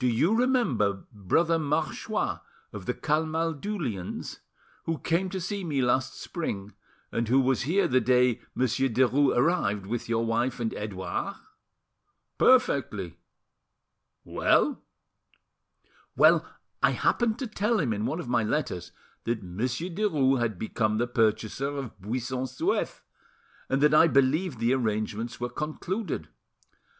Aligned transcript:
"Do 0.00 0.08
you 0.08 0.34
remember 0.34 1.04
Brother 1.12 1.56
Marchois 1.56 2.40
of 2.72 2.84
the 2.84 2.94
Camaldulians, 2.94 4.40
who 4.86 4.98
came 4.98 5.30
to 5.30 5.40
see 5.40 5.62
me 5.62 5.80
last 5.80 6.20
spring, 6.20 6.74
and 7.12 7.28
who 7.28 7.40
was 7.40 7.62
here 7.62 7.86
the 7.86 8.00
day 8.00 8.40
Monsieur 8.56 8.88
Derues 8.88 9.36
arrived, 9.36 9.86
with 9.86 10.08
your 10.08 10.26
wife 10.26 10.58
and 10.58 10.74
Edouard?" 10.74 11.36
"Perfectly. 12.38 13.18
Well?" 14.24 14.82
"Well, 16.16 16.44
I 16.82 16.90
happened 16.90 17.38
to 17.38 17.46
tell 17.46 17.78
him 17.78 17.92
in 17.92 18.04
one 18.04 18.18
of 18.18 18.26
my 18.26 18.42
letters 18.42 18.90
that 19.22 19.44
Monsieur 19.44 19.90
Derues 19.90 20.40
had 20.40 20.58
become 20.58 20.98
the 20.98 21.06
purchaser 21.06 21.68
of 21.68 22.00
Buisson 22.00 22.46
Souef, 22.46 23.02
and 23.68 23.80
that 23.80 23.94
I 23.94 24.08
believed 24.08 24.58
the 24.58 24.72
arrangements 24.74 25.38
were 25.38 25.48
concluded. 25.50 26.26